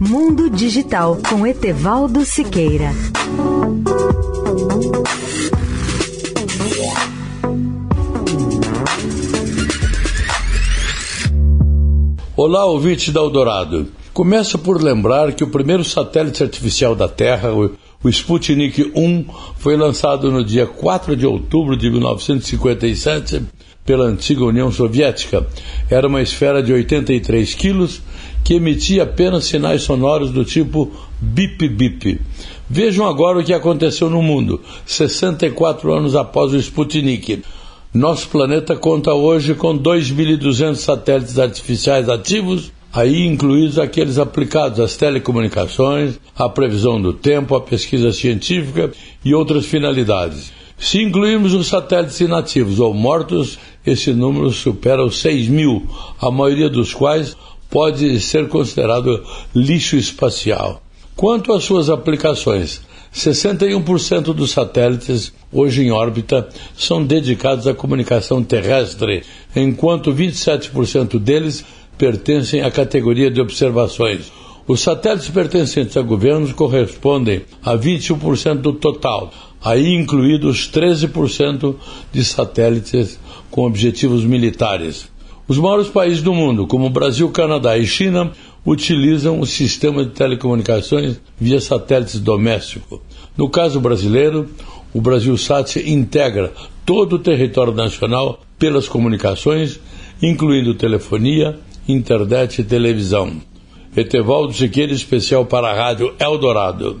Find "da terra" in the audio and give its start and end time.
16.94-17.52